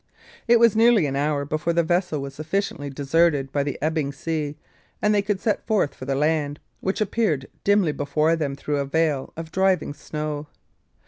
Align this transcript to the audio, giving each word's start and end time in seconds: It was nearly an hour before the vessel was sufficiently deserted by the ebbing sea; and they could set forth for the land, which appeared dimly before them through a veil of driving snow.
It 0.47 0.59
was 0.59 0.75
nearly 0.75 1.05
an 1.05 1.15
hour 1.15 1.45
before 1.45 1.73
the 1.73 1.83
vessel 1.83 2.21
was 2.23 2.33
sufficiently 2.33 2.89
deserted 2.89 3.51
by 3.51 3.61
the 3.61 3.77
ebbing 3.83 4.11
sea; 4.13 4.55
and 4.99 5.13
they 5.13 5.21
could 5.21 5.39
set 5.39 5.67
forth 5.67 5.93
for 5.93 6.05
the 6.05 6.15
land, 6.15 6.59
which 6.79 7.01
appeared 7.01 7.45
dimly 7.63 7.91
before 7.91 8.35
them 8.35 8.55
through 8.55 8.77
a 8.77 8.85
veil 8.85 9.31
of 9.37 9.51
driving 9.51 9.93
snow. 9.93 10.47